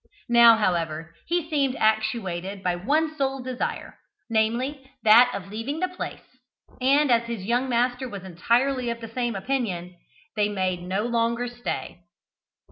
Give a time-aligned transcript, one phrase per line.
[0.29, 3.99] Now, however, he seemed actuated by one sole desire,
[4.31, 6.39] namely, that of leaving the place;
[6.81, 9.95] and, as his young master was entirely of the same opinion,
[10.35, 11.99] they made no longer stay.